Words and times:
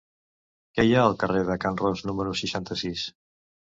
Què 0.77 0.85
hi 0.87 0.95
ha 0.95 1.03
al 1.11 1.15
carrer 1.25 1.43
de 1.51 1.59
Can 1.67 1.81
Ros 1.85 2.05
número 2.11 2.37
seixanta-sis? 2.45 3.09